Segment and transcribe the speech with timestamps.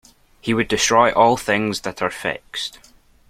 [0.41, 2.79] He would destroy all things that are fixed.